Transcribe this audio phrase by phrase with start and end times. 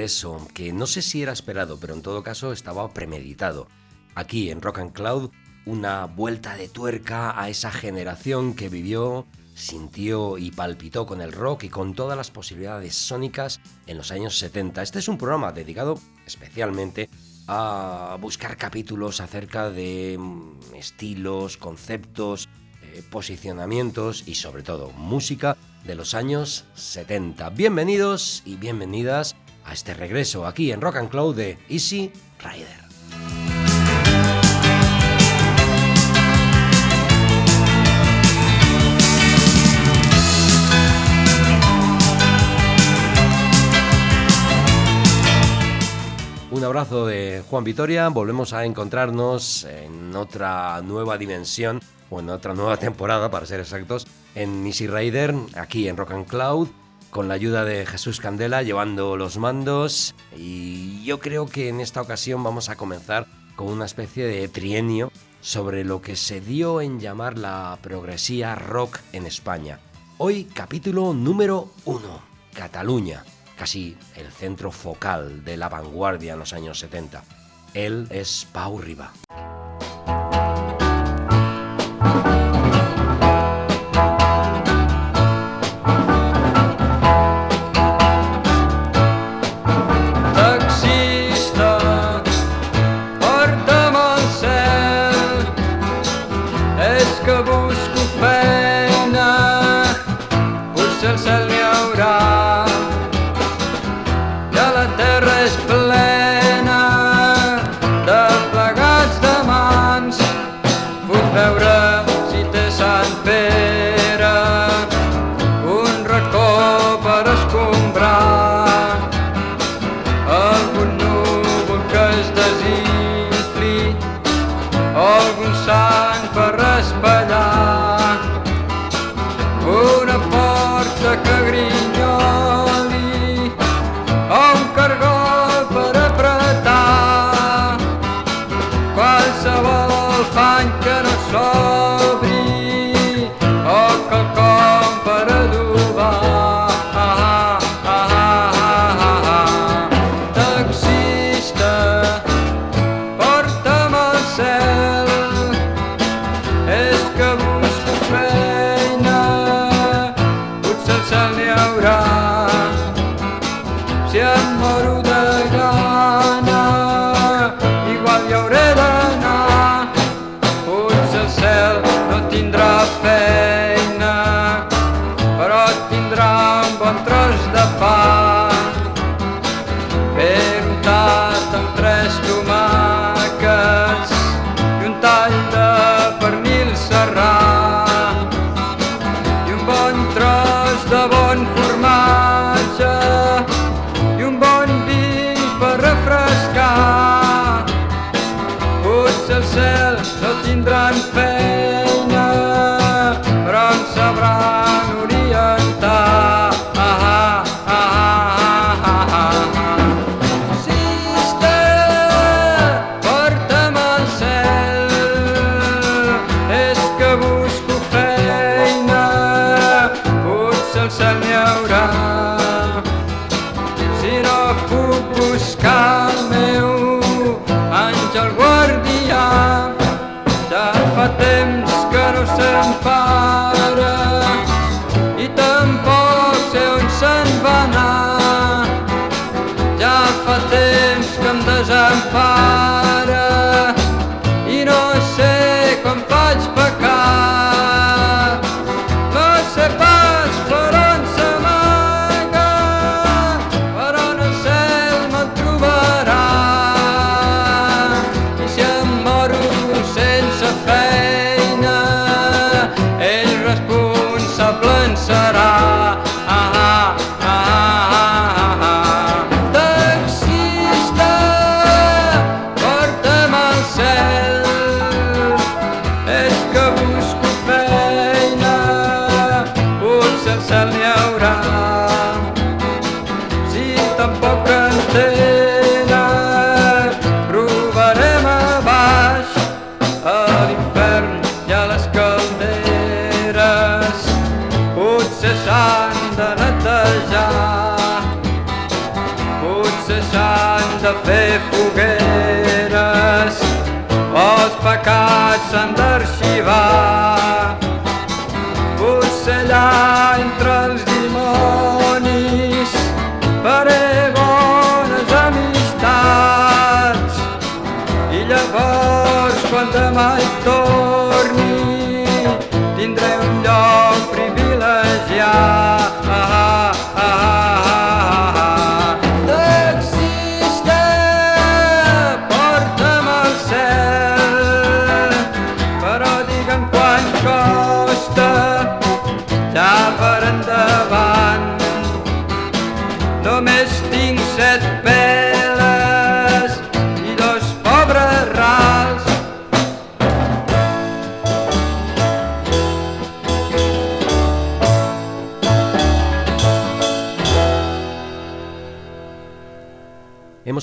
[0.00, 3.68] Regreso que no sé si era esperado, pero en todo caso estaba premeditado.
[4.14, 5.30] Aquí en Rock and Cloud,
[5.66, 11.64] una vuelta de tuerca a esa generación que vivió, sintió y palpitó con el rock
[11.64, 14.80] y con todas las posibilidades sónicas en los años 70.
[14.80, 17.10] Este es un programa dedicado especialmente
[17.46, 22.48] a buscar capítulos acerca de mm, estilos, conceptos,
[22.82, 27.50] eh, posicionamientos y sobre todo música de los años 70.
[27.50, 32.80] Bienvenidos y bienvenidas a este regreso aquí en Rock and Cloud de Easy Rider.
[46.50, 51.80] Un abrazo de Juan Vitoria, volvemos a encontrarnos en otra nueva dimensión
[52.10, 56.26] o en otra nueva temporada para ser exactos en Easy Rider, aquí en Rock and
[56.26, 56.68] Cloud,
[57.10, 60.14] con la ayuda de Jesús Candela llevando los mandos.
[60.36, 65.12] Y yo creo que en esta ocasión vamos a comenzar con una especie de trienio
[65.40, 69.80] sobre lo que se dio en llamar la progresía rock en España.
[70.18, 72.22] Hoy capítulo número uno,
[72.54, 73.24] Cataluña,
[73.56, 77.24] casi el centro focal de la vanguardia en los años 70.
[77.74, 79.12] Él es Pau Riba.
[101.10, 101.59] El cel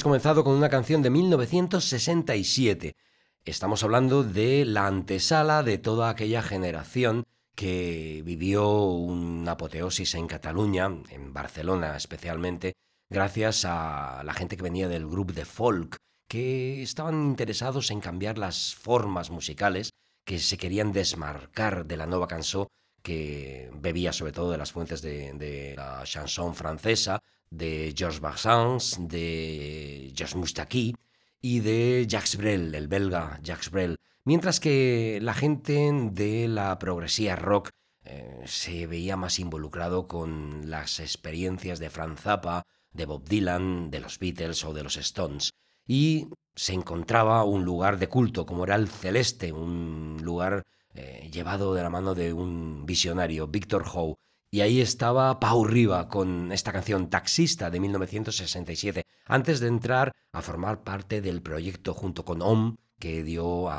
[0.07, 2.95] comenzado con una canción de 1967.
[3.43, 7.25] Estamos hablando de la antesala de toda aquella generación
[7.55, 12.77] que vivió una apoteosis en Cataluña, en Barcelona especialmente,
[13.09, 15.97] gracias a la gente que venía del grupo de folk,
[16.29, 19.89] que estaban interesados en cambiar las formas musicales,
[20.23, 22.67] que se querían desmarcar de la nueva canción
[23.03, 28.97] que bebía sobre todo de las fuentes de, de la chanson francesa, de Georges Brassens,
[28.99, 30.95] de Georges Moustaki
[31.41, 33.97] y de Jacques Brel, el belga Jacques Brel.
[34.23, 37.69] Mientras que la gente de la progresía rock
[38.03, 43.99] eh, se veía más involucrado con las experiencias de Franz Zappa, de Bob Dylan, de
[43.99, 45.51] los Beatles o de los Stones.
[45.85, 51.73] Y se encontraba un lugar de culto, como era el Celeste, un lugar eh, llevado
[51.73, 54.17] de la mano de un visionario, Victor Howe.
[54.57, 60.41] Y ahí estaba Pau Riva con esta canción Taxista de 1967, antes de entrar a
[60.41, 63.69] formar parte del proyecto junto con OM, que dio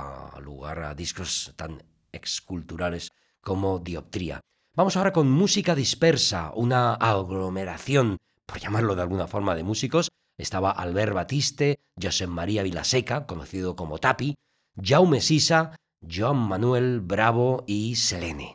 [0.41, 1.83] lugar a discos tan
[2.13, 3.11] exculturales
[3.41, 4.39] como Dioptría.
[4.77, 10.11] Vamos ahora con música dispersa, una aglomeración, por llamarlo de alguna forma, de músicos.
[10.37, 14.37] Estaba Albert Batiste, Josep María Vilaseca, conocido como Tapi,
[14.81, 15.75] Jaume Sisa,
[16.09, 18.55] Joan Manuel Bravo y Selene.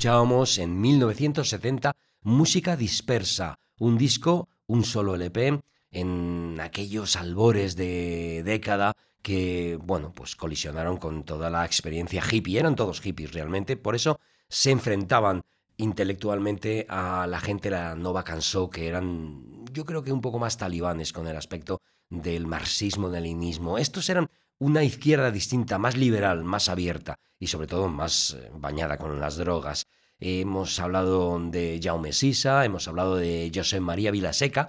[0.00, 8.94] Escuchábamos en 1970 Música Dispersa, un disco, un solo LP, en aquellos albores de década
[9.20, 12.58] que, bueno, pues colisionaron con toda la experiencia hippie.
[12.58, 15.42] Eran todos hippies realmente, por eso se enfrentaban
[15.76, 20.56] intelectualmente a la gente la Nova Cansó, que eran, yo creo que un poco más
[20.56, 23.76] talibanes con el aspecto del marxismo-leninismo.
[23.76, 24.30] Estos eran
[24.60, 29.36] una izquierda distinta, más liberal, más abierta y sobre todo más eh, bañada con las
[29.36, 29.86] drogas.
[30.18, 34.68] Hemos hablado de Jaume Sisa, hemos hablado de José María Vilaseca,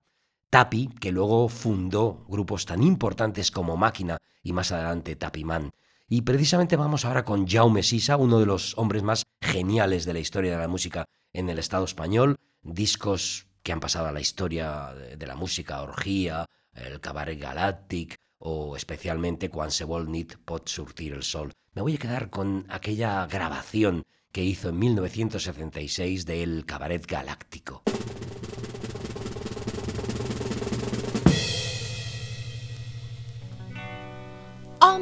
[0.49, 5.71] Tapi, que luego fundó grupos tan importantes como Máquina y más adelante Tapimán.
[6.07, 10.19] Y precisamente vamos ahora con Jaume Sisa, uno de los hombres más geniales de la
[10.19, 14.93] historia de la música en el Estado español, discos que han pasado a la historia
[14.93, 20.07] de la música, Orgía, el Cabaret Galactic o especialmente Quan se vol
[20.45, 21.53] pot surtir el sol.
[21.73, 27.83] Me voy a quedar con aquella grabación que hizo en 1976 del Cabaret Galáctico.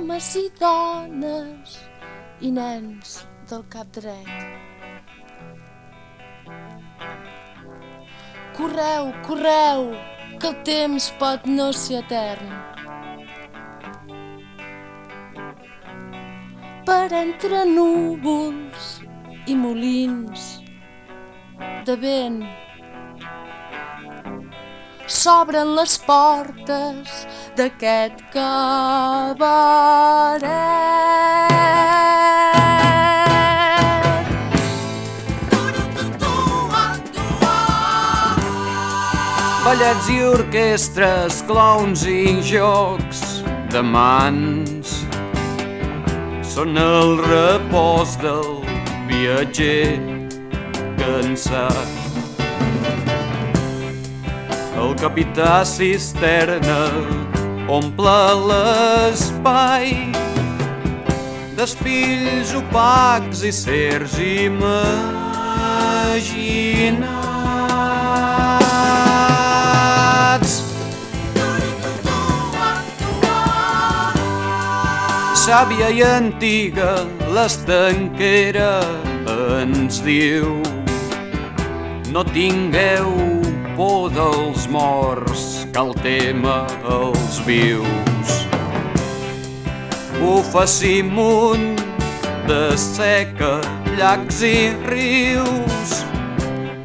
[0.10, 1.76] homes i dones
[2.42, 3.12] i nens
[3.50, 4.28] del cap dret.
[8.58, 9.86] Correu, correu,
[10.42, 12.69] que el temps pot no ser etern.
[16.90, 18.86] Per entre núvols
[19.46, 20.46] i molins
[21.86, 22.40] de vent
[25.18, 27.12] s'obren les portes
[27.60, 29.70] d'aquest cabaret.
[39.62, 43.22] Ballets i orquestres, clowns i jocs
[43.70, 44.79] de mans
[46.60, 48.66] són el repòs del
[49.08, 49.96] viatger
[51.00, 51.88] cansat
[54.82, 56.82] el capità cisterna
[57.78, 58.18] omple
[58.50, 59.88] l'espai
[61.56, 64.90] d'espills opacs i certs imaginats.
[75.50, 76.92] Sàvia i antiga,
[77.34, 78.84] l'estanquera
[79.58, 80.60] ens diu
[82.14, 83.10] no tingueu
[83.74, 88.36] por dels morts, cal tema els vius.
[90.20, 90.68] Bufa
[91.10, 91.82] munt
[92.46, 93.58] de seca,
[93.98, 95.96] llacs i rius,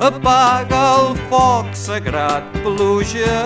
[0.00, 3.36] apaga el foc sagrat, pluja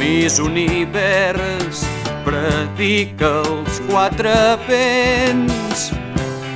[0.00, 1.84] Mis univers
[2.24, 5.90] predica els quatre vents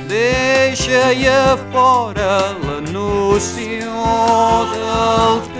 [0.09, 4.09] deixa i a fora la noció
[4.73, 5.54] del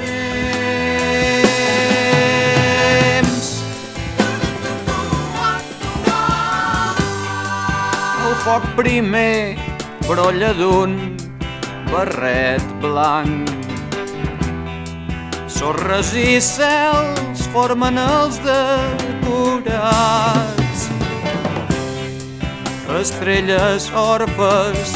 [8.46, 9.58] foc primer
[10.06, 10.92] brolla d'un
[11.90, 13.50] barret blanc.
[15.50, 19.66] Sorres i cels formen els decorats.
[23.00, 24.94] Estrelles orfes,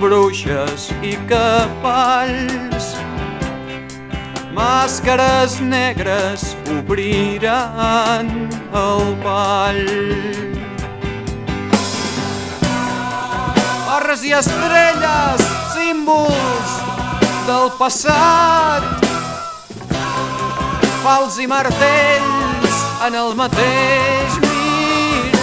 [0.00, 2.86] bruixes i cavalls.
[4.56, 8.32] Màscares negres obriran
[8.86, 10.49] el ball.
[14.10, 16.70] Barres i estrelles, símbols
[17.46, 18.82] del passat.
[21.04, 22.74] Fals i martells
[23.06, 25.38] en el mateix mirall.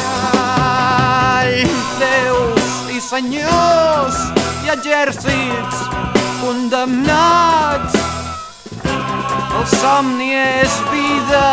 [2.02, 4.18] Déus i senyors
[4.66, 5.78] i exèrcits
[6.42, 7.96] condemnats
[9.56, 11.46] El somni és vida,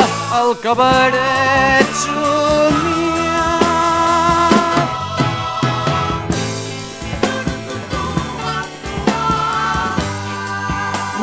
[0.43, 2.94] el cabaret somia.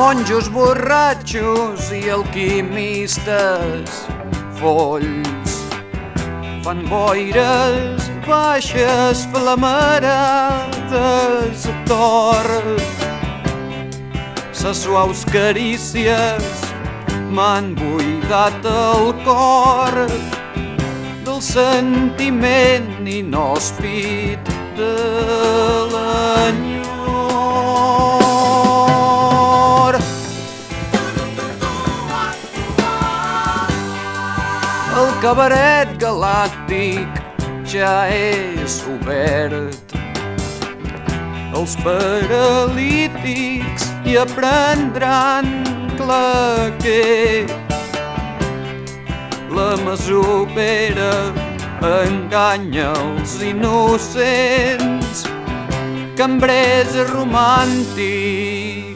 [0.01, 3.91] Monjos borratxos i alquimistes,
[4.57, 5.51] folls,
[6.65, 10.79] fan boires baixes flamarades
[11.85, 12.49] d'or
[14.63, 16.45] ses suaus carícies
[17.37, 19.93] m'han buidat el cor
[21.29, 24.43] del sentiment inhòspit
[24.81, 24.95] de
[25.93, 26.80] l'enyor.
[35.21, 37.05] Cabaret galàctic
[37.69, 39.93] ja és obert.
[41.53, 45.45] Els paralítics hi aprendran
[45.99, 47.45] claquer.
[49.53, 51.13] La masopera
[51.85, 55.25] enganya els innocents.
[56.17, 58.89] Cambrers romàntics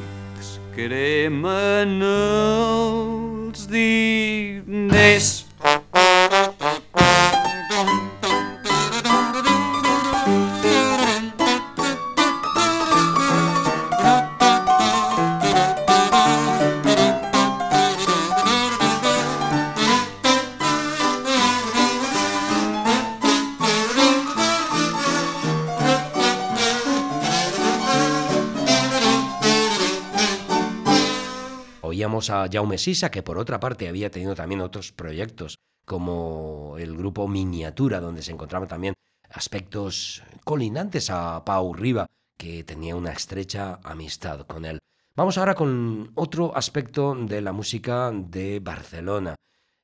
[0.74, 5.45] cremen els diners.
[32.30, 37.28] A Jaume Sisa, que por otra parte había tenido también otros proyectos, como el grupo
[37.28, 38.96] Miniatura, donde se encontraban también
[39.30, 42.08] aspectos colindantes a Pau Riva,
[42.38, 44.80] que tenía una estrecha amistad con él.
[45.16, 49.36] Vamos ahora con otro aspecto de la música de Barcelona.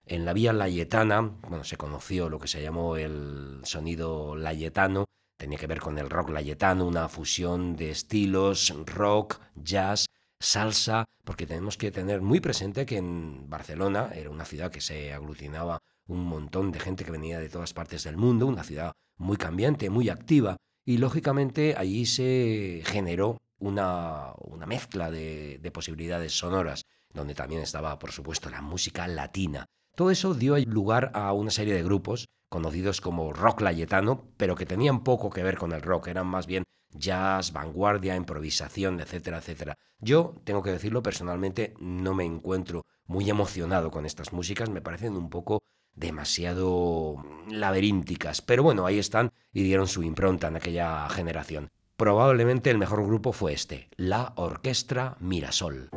[0.05, 5.05] En la vía layetana, bueno, se conoció lo que se llamó el sonido layetano,
[5.37, 10.05] tenía que ver con el rock layetano, una fusión de estilos, rock, jazz,
[10.41, 15.13] salsa, porque tenemos que tener muy presente que en Barcelona era una ciudad que se
[15.13, 19.37] aglutinaba un montón de gente que venía de todas partes del mundo, una ciudad muy
[19.37, 26.85] cambiante, muy activa, y lógicamente allí se generó una, una mezcla de, de posibilidades sonoras,
[27.13, 29.65] donde también estaba, por supuesto, la música latina.
[29.95, 34.65] Todo eso dio lugar a una serie de grupos conocidos como rock layetano, pero que
[34.65, 39.77] tenían poco que ver con el rock, eran más bien jazz, vanguardia, improvisación, etcétera, etcétera.
[39.99, 45.15] Yo, tengo que decirlo personalmente, no me encuentro muy emocionado con estas músicas, me parecen
[45.15, 45.61] un poco
[45.93, 51.69] demasiado laberínticas, pero bueno, ahí están y dieron su impronta en aquella generación.
[51.97, 55.89] Probablemente el mejor grupo fue este, la Orquestra Mirasol.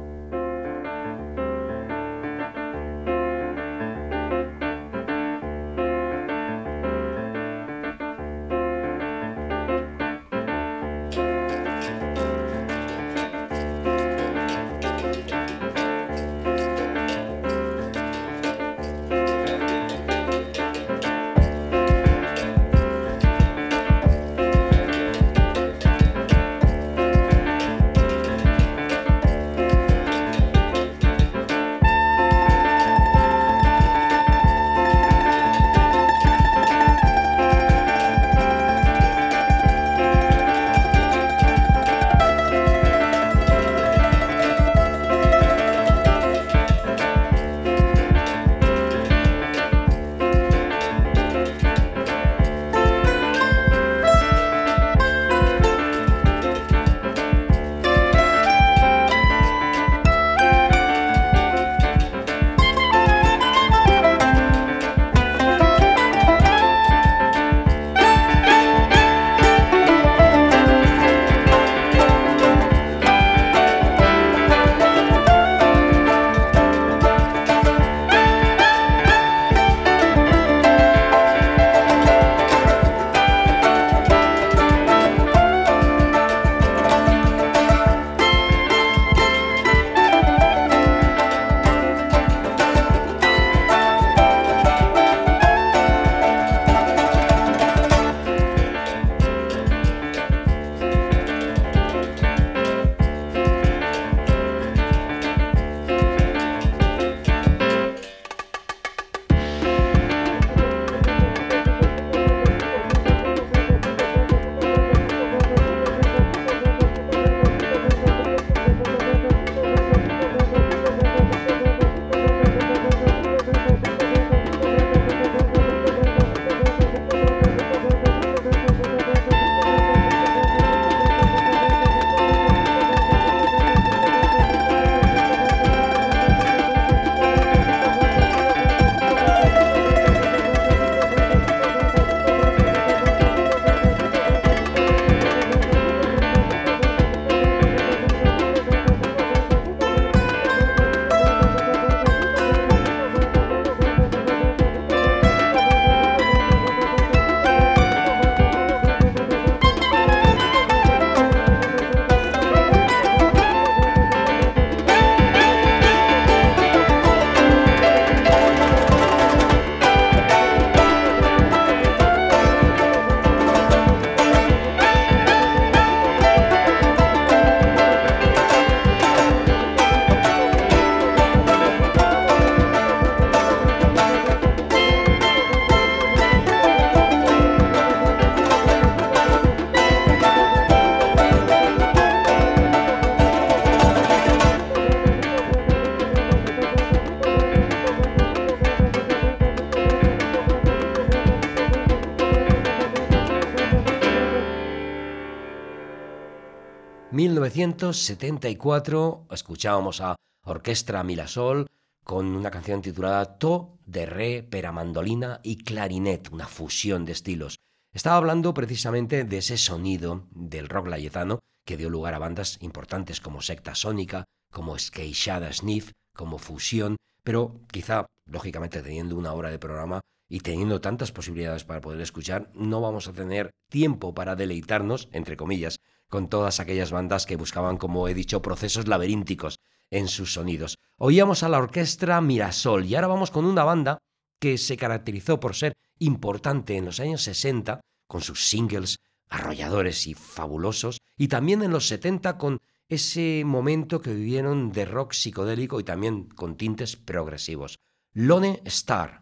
[207.14, 211.68] 1974 escuchábamos a Orquestra Milasol
[212.02, 217.60] con una canción titulada To de Re para mandolina y clarinet, una fusión de estilos.
[217.92, 223.20] Estaba hablando precisamente de ese sonido del rock layetano que dio lugar a bandas importantes
[223.20, 229.60] como Secta Sónica, como Skeixada Sniff, como Fusión, pero quizá, lógicamente, teniendo una hora de
[229.60, 235.08] programa y teniendo tantas posibilidades para poder escuchar, no vamos a tener tiempo para deleitarnos,
[235.12, 235.78] entre comillas,
[236.14, 239.58] con todas aquellas bandas que buscaban, como he dicho, procesos laberínticos
[239.90, 240.78] en sus sonidos.
[240.96, 243.98] Oíamos a la orquesta Mirasol y ahora vamos con una banda
[244.38, 250.14] que se caracterizó por ser importante en los años 60 con sus singles arrolladores y
[250.14, 255.82] fabulosos y también en los 70 con ese momento que vivieron de rock psicodélico y
[255.82, 257.80] también con tintes progresivos.
[258.12, 259.20] Lone Star.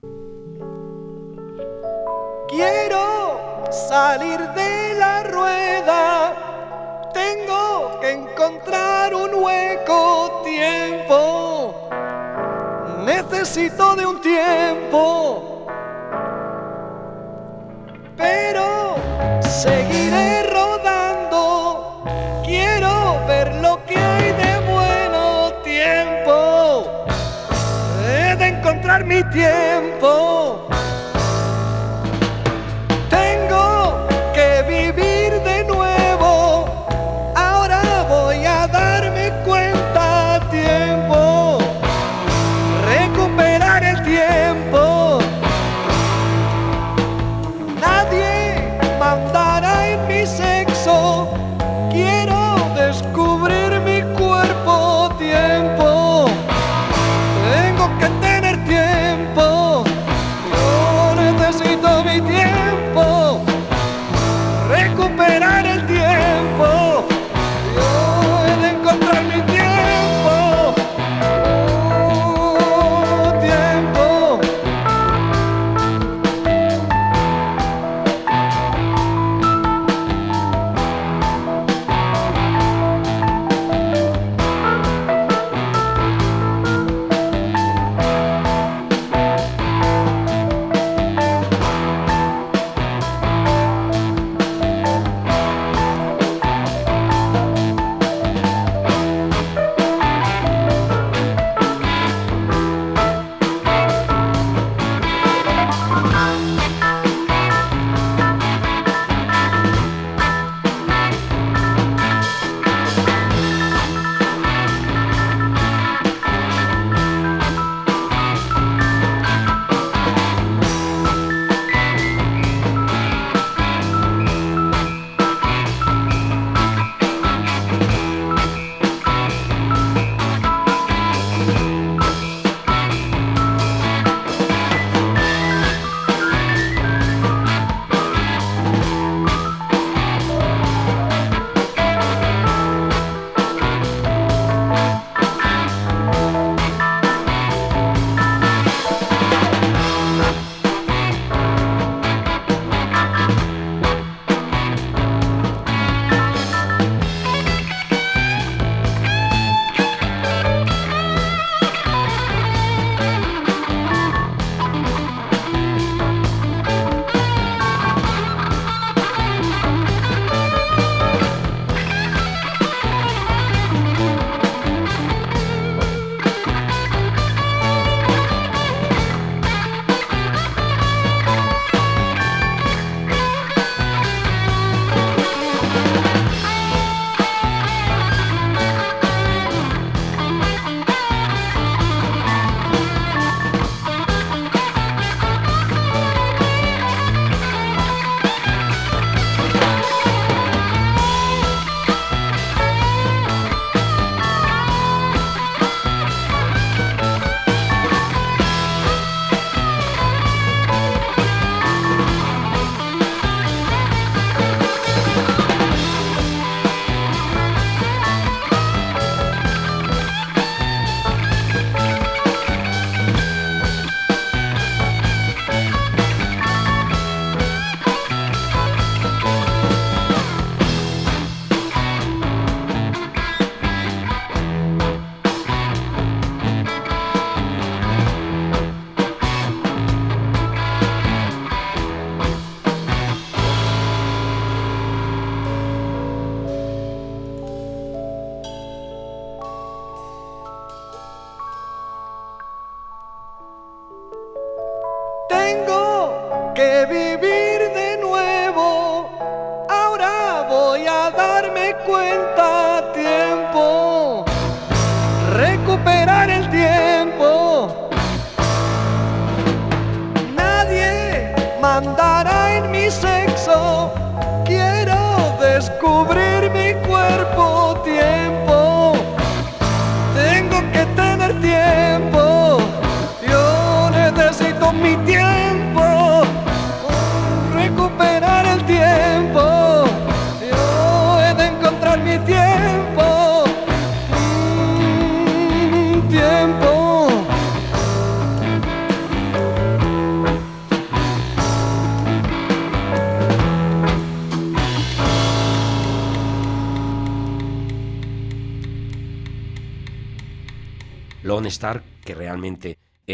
[2.50, 6.62] Quiero salir de la rueda,
[7.22, 11.88] tengo que encontrar un hueco tiempo,
[13.04, 15.66] necesito de un tiempo,
[18.16, 18.96] pero
[19.40, 22.04] seguiré rodando,
[22.44, 27.06] quiero ver lo que hay de bueno tiempo,
[28.04, 30.71] he de encontrar mi tiempo.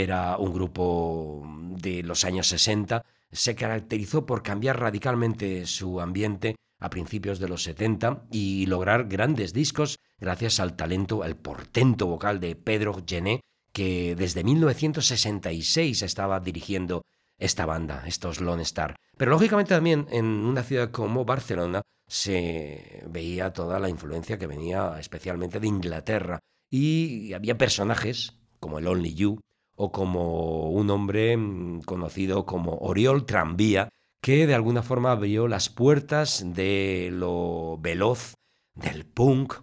[0.09, 6.89] Era un grupo de los años 60, se caracterizó por cambiar radicalmente su ambiente a
[6.89, 12.57] principios de los 70 y lograr grandes discos gracias al talento, al portento vocal de
[12.57, 13.41] Pedro Gené,
[13.73, 17.03] que desde 1966 estaba dirigiendo
[17.37, 18.97] esta banda, estos Lone Star.
[19.19, 24.99] Pero lógicamente también en una ciudad como Barcelona se veía toda la influencia que venía
[24.99, 26.39] especialmente de Inglaterra
[26.71, 29.39] y había personajes como el Only You
[29.79, 33.89] o como un hombre mm, conocido como Oriol Tranvía
[34.21, 38.35] que de alguna forma abrió las puertas de lo veloz
[38.75, 39.55] del punk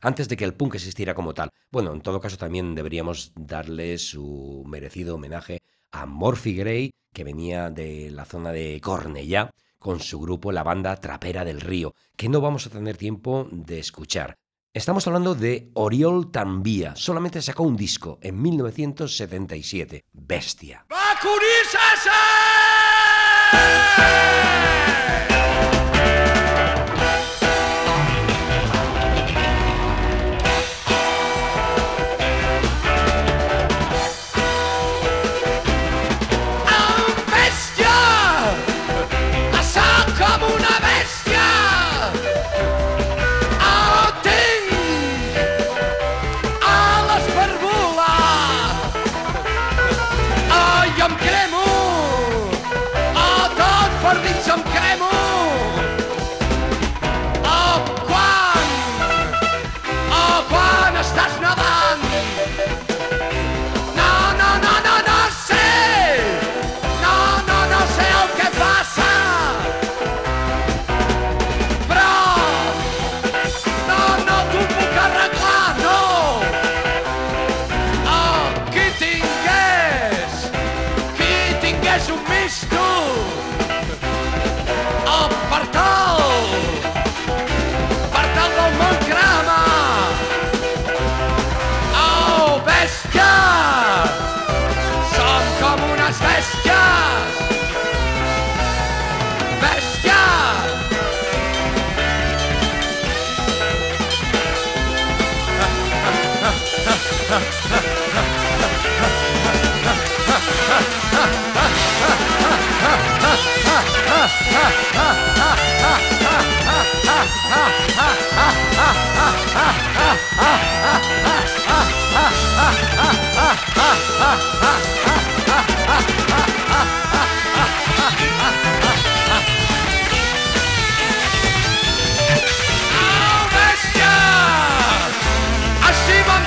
[0.00, 1.50] antes de que el punk existiera como tal.
[1.70, 7.70] Bueno, en todo caso también deberíamos darle su merecido homenaje a Morphy Gray, que venía
[7.70, 12.40] de la zona de Cornellá, con su grupo La Banda Trapera del Río, que no
[12.40, 14.36] vamos a tener tiempo de escuchar.
[14.78, 20.86] Estamos hablando de Oriol Tambía, solamente sacó un disco en 1977, Bestia.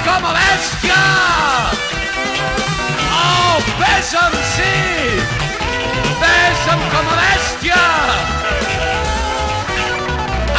[0.06, 1.02] Com a bèstia!
[3.12, 4.72] Oh, besa'm, sí!
[6.92, 7.82] Com a bèstia!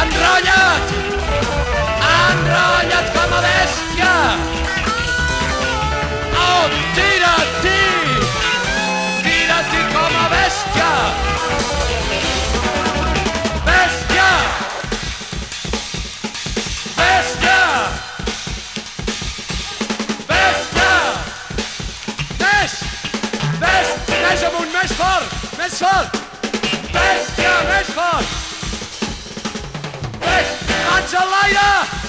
[0.03, 1.02] Enrotlla't
[6.43, 7.81] Oh, tira-t'hi!
[9.25, 10.91] Tira-t'hi com a bèstia!
[13.67, 14.29] Bèstia!
[16.99, 17.59] Bèstia!
[20.29, 20.93] Bèstia!
[22.43, 22.77] Més!
[23.65, 23.87] Més!
[24.23, 25.27] Més amunt, més fort!
[25.59, 26.21] Més fort!
[26.95, 28.27] Bèstia, més fort!
[30.23, 30.55] Més!
[30.87, 32.02] Mans a l'aire!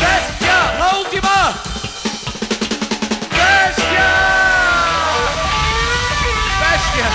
[0.00, 0.56] Bèstia!
[0.80, 1.36] L'última!
[3.36, 4.08] Bèstia!
[6.62, 7.08] Bèstia!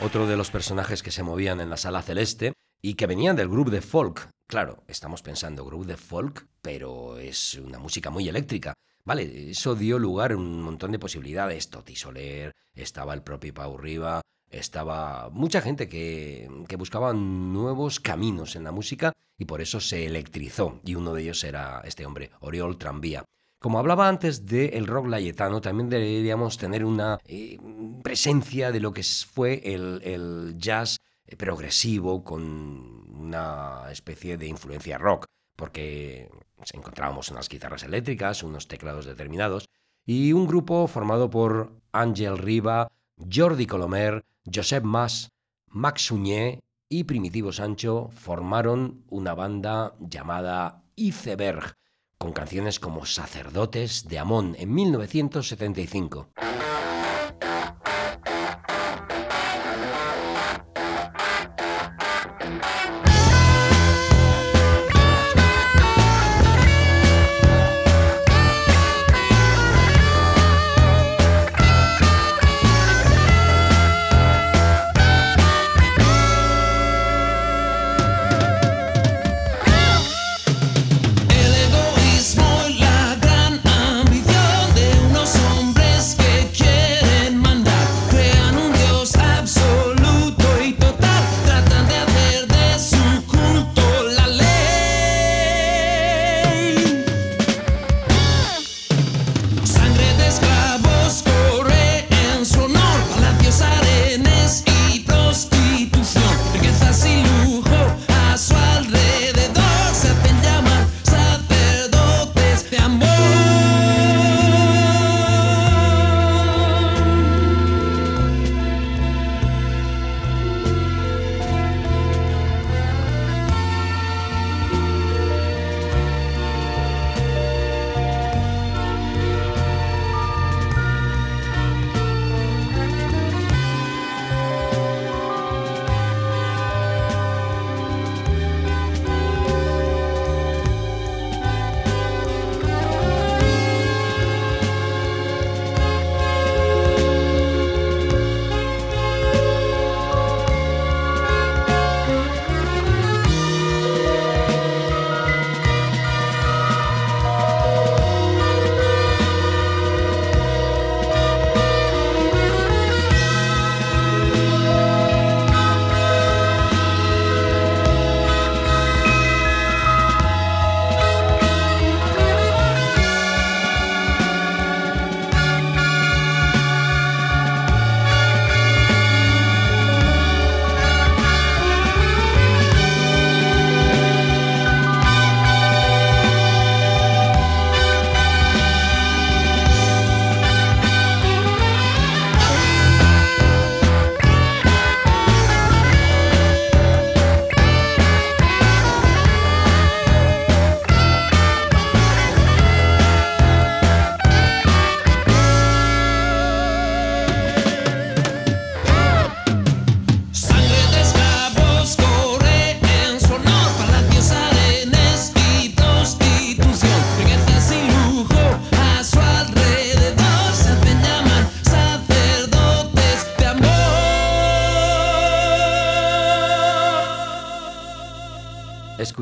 [0.00, 3.48] Otro de los personajes que se movían en la sala celeste y que venían del
[3.48, 4.30] grupo de folk.
[4.46, 8.74] Claro, estamos pensando grupo de folk, pero es una música muy eléctrica.
[9.04, 11.70] Vale, eso dio lugar a un montón de posibilidades.
[11.70, 14.20] Toti Soler, estaba el propio Pau Riva,
[14.50, 20.06] estaba mucha gente que, que, buscaba nuevos caminos en la música y por eso se
[20.06, 20.80] electrizó.
[20.84, 23.24] Y uno de ellos era este hombre, Oriol Tranvía.
[23.58, 27.58] Como hablaba antes del rock layetano, también deberíamos tener una eh,
[28.02, 30.98] presencia de lo que fue el, el jazz
[31.36, 35.26] progresivo con una especie de influencia rock,
[35.56, 36.30] porque
[36.72, 39.68] encontrábamos unas guitarras eléctricas, unos teclados determinados,
[40.06, 42.90] y un grupo formado por Ángel Riva,
[43.30, 45.28] Jordi Colomer, Josep Mas,
[45.66, 51.74] Max Suñé y Primitivo Sancho formaron una banda llamada Iceberg,
[52.16, 56.30] con canciones como Sacerdotes de Amón en 1975.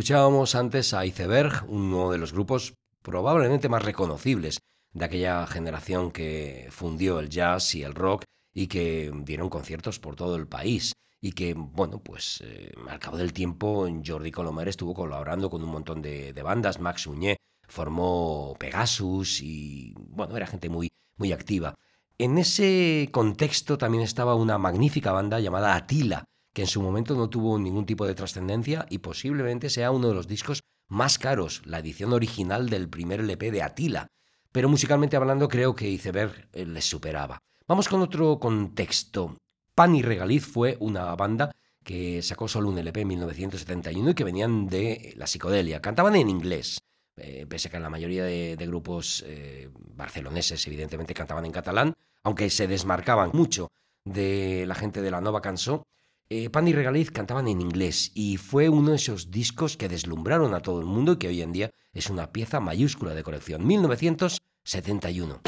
[0.07, 4.61] Escuchábamos antes a Iceberg, uno de los grupos probablemente más reconocibles
[4.93, 8.23] de aquella generación que fundió el jazz y el rock
[8.55, 13.17] y que dieron conciertos por todo el país y que, bueno, pues eh, al cabo
[13.17, 19.41] del tiempo Jordi Colomer estuvo colaborando con un montón de, bandas, Max Uñé formó Pegasus
[19.43, 21.75] y, bueno, era gente muy, muy activa.
[22.17, 26.27] En ese contexto también estaba una magnífica banda llamada Atila,
[26.57, 30.15] que en su momento no tuvo ningún tipo de trascendencia y posiblemente sea uno de
[30.15, 34.07] los discos más caros, la edición original del primer LP de Atila.
[34.53, 37.43] Pero musicalmente hablando creo que Iceberg eh, les superaba.
[37.69, 39.37] Vamos con otro contexto.
[39.75, 41.55] Pan y Regaliz fue una banda
[41.85, 45.83] que sacó solo un LP en 1971 y que venían de la psicodelia.
[45.83, 46.79] Cantaban en inglés,
[47.19, 52.49] eh, pese a que la mayoría de, grupos eh, barceloneses evidentemente cantaban en catalán, aunque
[52.49, 53.71] se desmarcaban mucho
[54.07, 55.87] de la gente de la Nova Cançó
[56.29, 60.55] eh, Pan y Regaliz cantaban en inglés y fue uno de esos discos que deslumbraron
[60.55, 63.66] a todo el mundo y que hoy en día es una pieza mayúscula de colección.
[63.66, 65.41] 1971.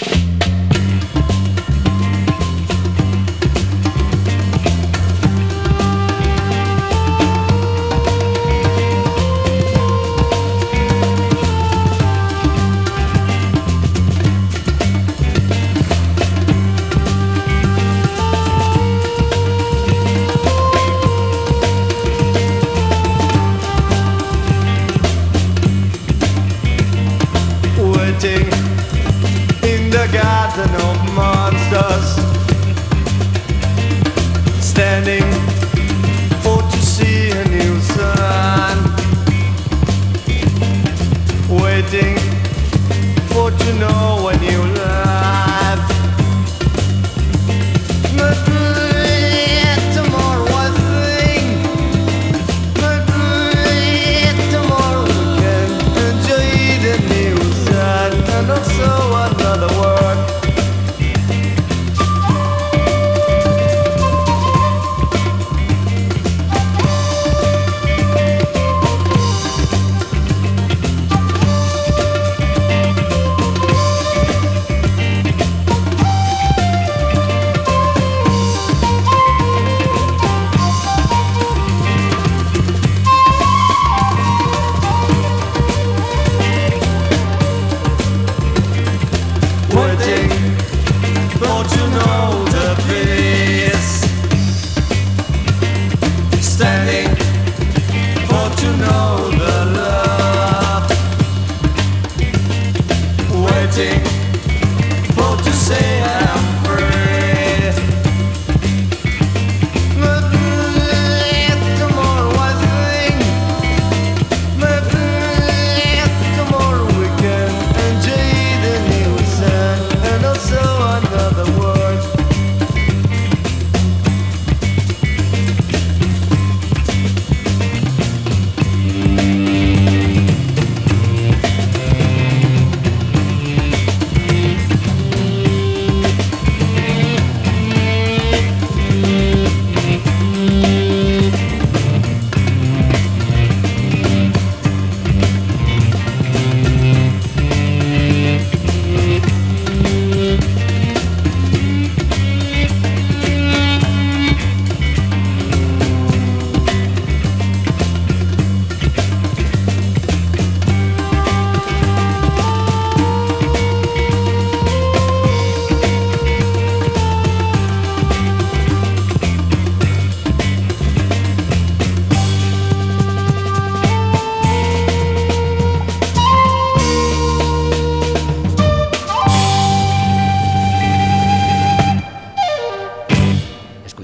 [43.78, 44.17] Know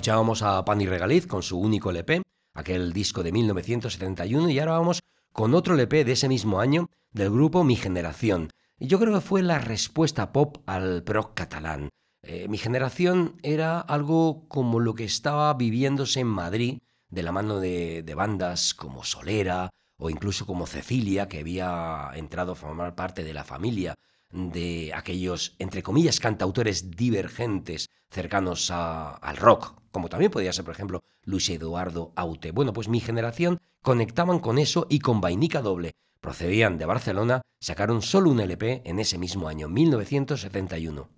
[0.05, 2.21] Escuchábamos a Pani Regaliz con su único LP,
[2.53, 5.01] aquel disco de 1971, y ahora vamos
[5.33, 8.51] con otro LP de ese mismo año del grupo Mi Generación.
[8.79, 11.89] Y yo creo que fue la respuesta pop al proc catalán.
[12.23, 17.59] Eh, mi generación era algo como lo que estaba viviéndose en Madrid de la mano
[17.59, 23.33] de bandas como Solera o incluso como Cecilia, que había entrado a formar parte de
[23.33, 23.95] la familia
[24.35, 30.75] de aquellos, entre comillas, cantautores divergentes cercanos a- al rock, como también podía ser, por
[30.75, 32.51] ejemplo, Luis Eduardo Aute.
[32.51, 35.93] Bueno, pues mi generación conectaban con eso y con Vainica Doble.
[36.21, 41.09] Procedían de Barcelona, sacaron solo un LP en ese mismo año, 1971.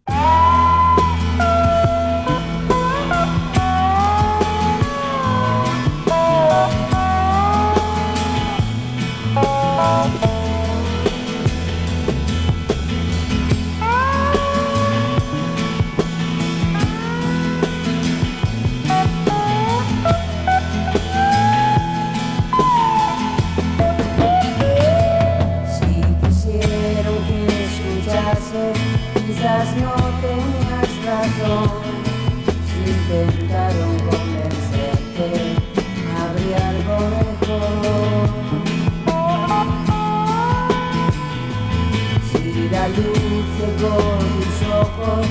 [43.78, 45.26] Cegó tus ojos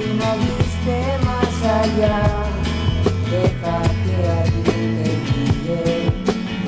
[0.00, 2.18] y no viste más allá,
[3.30, 5.90] deja que alguien te guíe,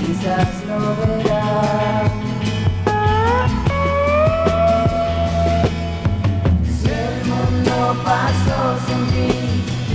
[0.01, 2.11] quizás lo verás.
[6.81, 9.31] Si el mundo pasó sin ti,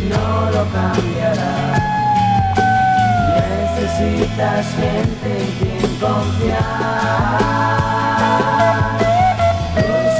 [0.09, 1.55] no lo cambiará.
[3.36, 7.51] Necesitas gente en quien confiar.
[9.75, 10.15] Tus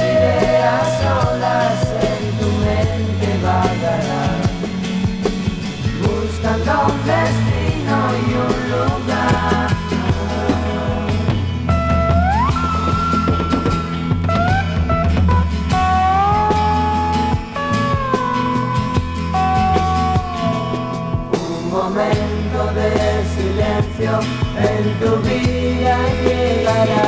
[24.20, 27.06] en tu vida llegará.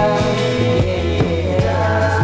[1.21, 2.17] Llegarás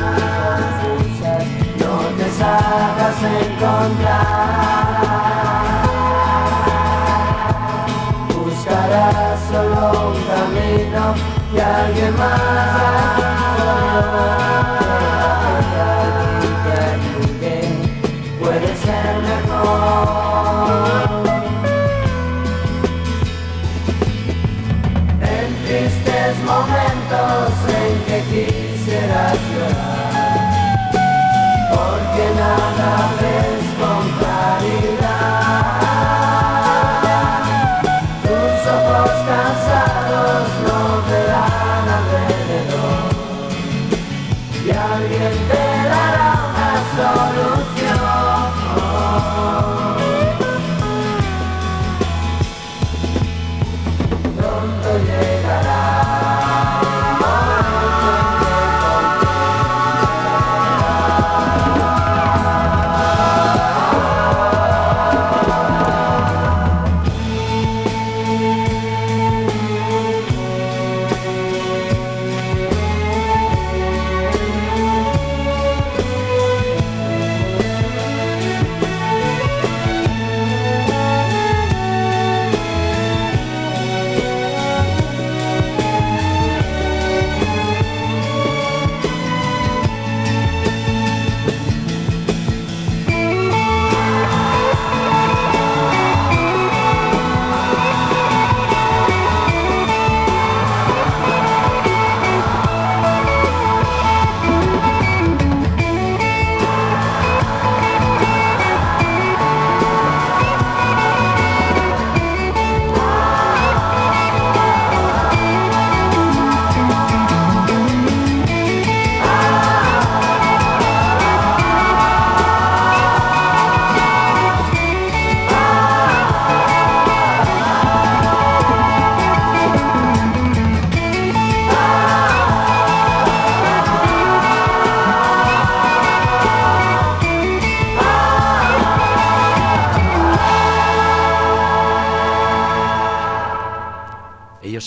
[0.82, 1.44] confusas,
[1.78, 4.40] no te hagas encontrar.
[8.34, 11.04] Buscarás solo un camino
[11.54, 13.20] y alguien más
[39.01, 39.89] Tus ojos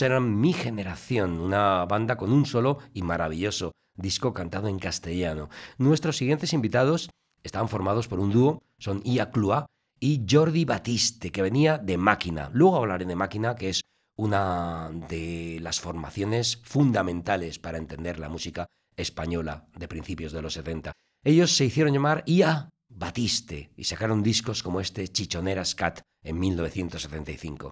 [0.04, 5.50] eran Mi Generación, una banda con un solo y maravilloso disco cantado en castellano.
[5.78, 7.10] Nuestros siguientes invitados
[7.44, 9.66] estaban formados por un dúo, son Ia Clua
[10.00, 12.50] y Jordi Batiste, que venía de Máquina.
[12.54, 13.82] Luego hablaré de Máquina, que es
[14.16, 20.92] una de las formaciones fundamentales para entender la música española de principios de los 70.
[21.24, 27.72] Ellos se hicieron llamar Ia Batiste y sacaron discos como este Chichoneras Cat en 1975.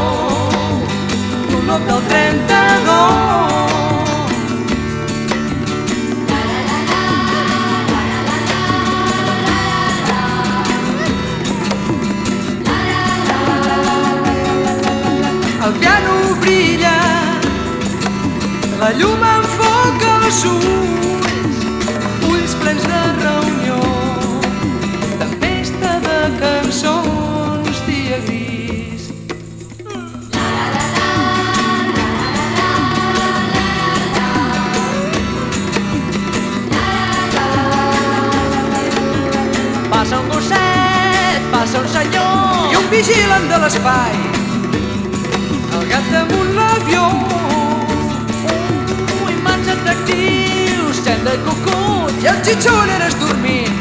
[1.87, 3.41] lot del 32.
[15.63, 16.11] El piano
[16.41, 16.97] brilla,
[18.79, 20.90] la llum enfoca els ulls,
[42.01, 44.15] senyor i un vigilant de l'espai.
[45.75, 47.03] El gat damunt l'avió
[49.25, 53.77] Ui, mans atractius, cenda i cucut i el xitxoneres dormint.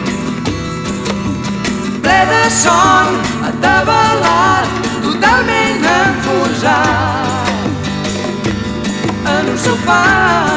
[2.04, 3.18] Ple de son,
[3.50, 7.26] atabalat totalment enfonsat.
[9.34, 10.49] En un sofà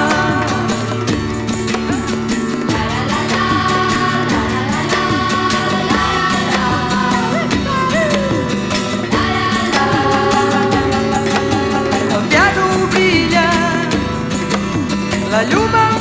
[15.34, 15.93] la llum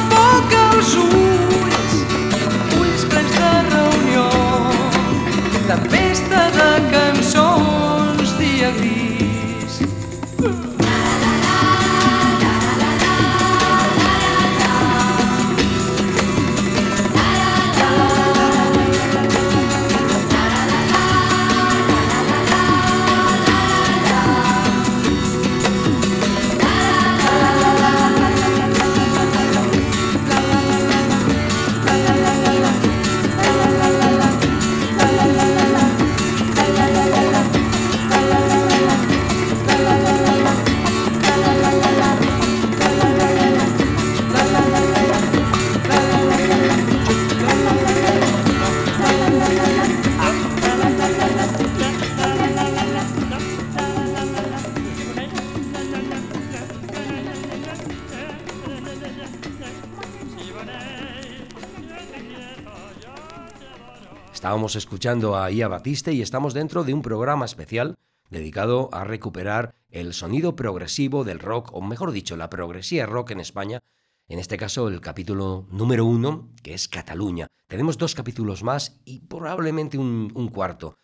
[64.53, 67.97] Estábamos escuchando a Ia Batiste y estamos dentro de un programa especial
[68.29, 73.41] dedicado a recuperar el sonido progresivo del rock, o mejor dicho, la progresía rock en
[73.41, 73.81] España,
[74.29, 77.47] en este caso el capítulo número uno, que es Cataluña.
[77.67, 80.99] Tenemos dos capítulos más y probablemente un, cuarto.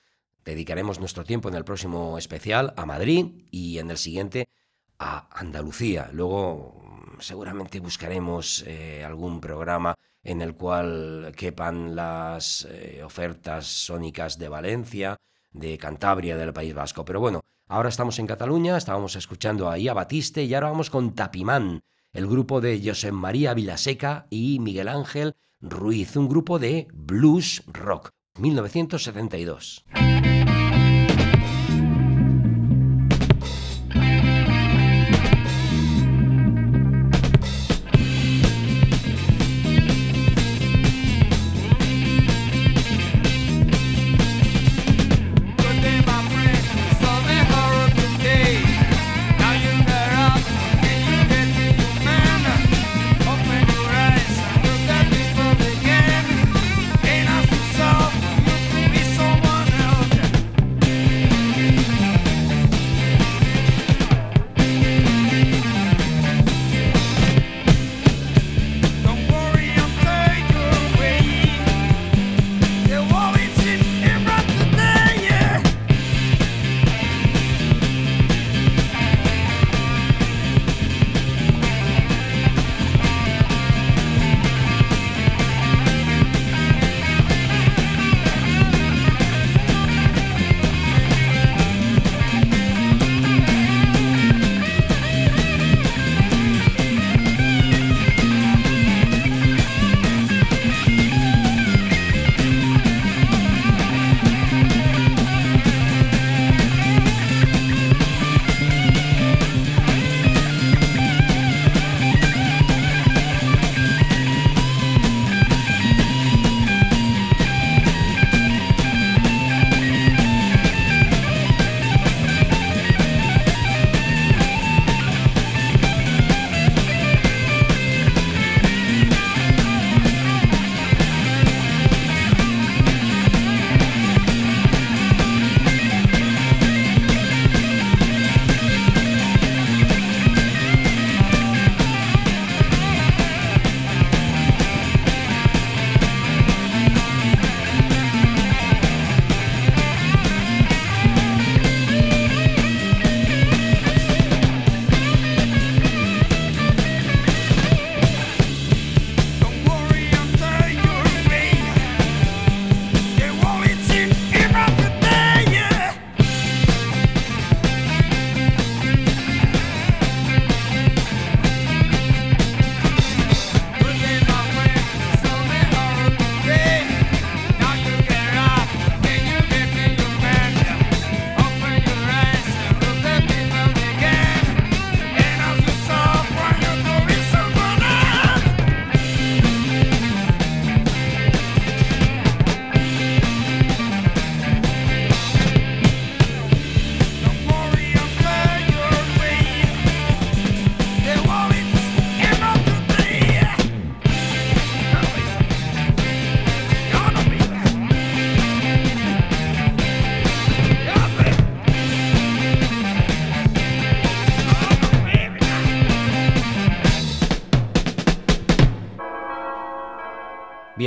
[0.44, 4.50] Dedicaremos nuestro tiempo en el próximo especial a Madrid y en el siguiente
[4.98, 6.10] a Andalucía.
[6.12, 6.82] Luego
[7.20, 9.94] seguramente buscaremos eh, algún programa
[10.28, 15.16] en el cual quepan las eh, ofertas sónicas de Valencia,
[15.52, 17.02] de Cantabria, del País Vasco.
[17.02, 21.14] Pero bueno, ahora estamos en Cataluña, estábamos escuchando ahí a Batiste y ahora vamos con
[21.14, 21.80] Tapimán,
[22.12, 28.10] el grupo de José María Vilaseca y Miguel Ángel Ruiz, un grupo de blues rock,
[28.38, 29.86] 1972.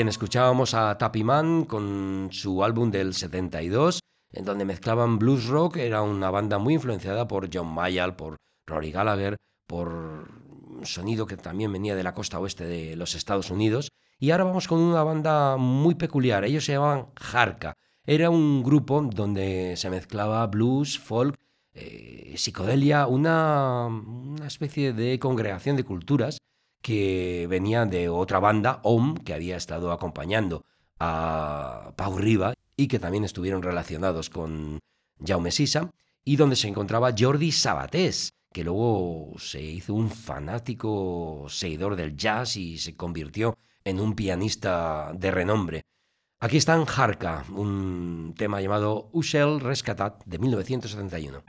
[0.07, 3.99] Escuchábamos a Tapiman con su álbum del 72,
[4.31, 8.91] en donde mezclaban blues rock, era una banda muy influenciada por John Mayall, por Rory
[8.91, 9.37] Gallagher,
[9.67, 13.89] por un sonido que también venía de la costa oeste de los Estados Unidos.
[14.17, 17.75] Y ahora vamos con una banda muy peculiar, ellos se llamaban Jarka.
[18.05, 21.35] Era un grupo donde se mezclaba blues, folk,
[21.73, 23.89] eh, psicodelia, una
[24.45, 26.37] especie de congregación de culturas
[26.81, 30.65] que venía de otra banda, OM, que había estado acompañando
[30.99, 34.79] a Pau Riva y que también estuvieron relacionados con
[35.23, 35.91] Jaume Sisa,
[36.23, 42.57] y donde se encontraba Jordi Sabatés, que luego se hizo un fanático seguidor del jazz
[42.57, 45.81] y se convirtió en un pianista de renombre.
[46.39, 51.43] Aquí están Harka, un tema llamado Ushel Rescatat de 1971.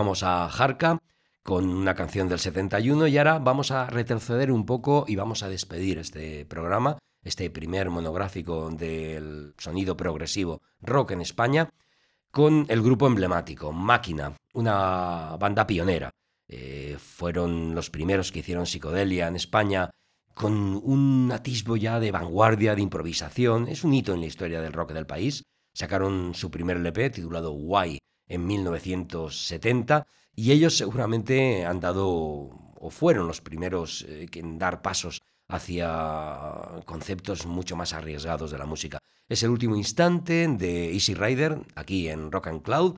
[0.00, 0.98] Escuchábamos a Jarka
[1.42, 5.50] con una canción del 71 y ahora vamos a retroceder un poco y vamos a
[5.50, 11.68] despedir este programa, este primer monográfico del sonido progresivo rock en España,
[12.30, 16.08] con el grupo emblemático, Máquina, una banda pionera.
[16.48, 19.90] Eh, fueron los primeros que hicieron psicodelia en España
[20.32, 23.68] con un atisbo ya de vanguardia, de improvisación.
[23.68, 25.42] Es un hito en la historia del rock del país.
[25.74, 27.98] Sacaron su primer LP titulado Why
[28.30, 32.08] en 1970 y ellos seguramente han dado
[32.80, 38.66] o fueron los primeros eh, en dar pasos hacia conceptos mucho más arriesgados de la
[38.66, 39.00] música.
[39.28, 42.96] Es el último instante de Easy Rider aquí en Rock and Cloud,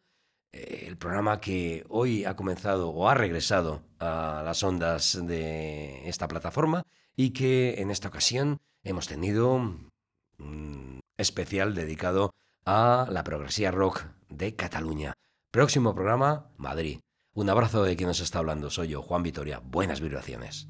[0.53, 6.29] eh, el programa que hoy ha comenzado o ha regresado a las ondas de esta
[6.29, 6.85] plataforma
[7.17, 9.55] y que en esta ocasión hemos tenido
[10.39, 15.15] un especial dedicado a la progresía rock de Cataluña.
[15.51, 17.01] Próximo programa, Madrid.
[17.35, 18.71] Un abrazo de quien nos está hablando.
[18.71, 19.61] Soy yo, Juan Vitoria.
[19.65, 20.69] Buenas vibraciones.